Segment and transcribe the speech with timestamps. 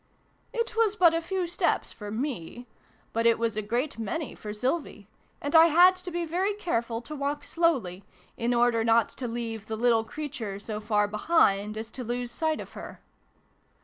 [0.51, 2.65] It was but a few steps for me;
[3.13, 5.07] but it was a great many for Sylvie;
[5.39, 8.03] and I had to be very careful to walk slowly,
[8.35, 12.59] in order not to leave the little creature so far behind as to lose sight
[12.59, 12.99] of her.